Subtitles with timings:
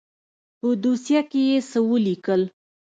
[0.59, 2.41] په دوسيه کښې يې څه وليکل.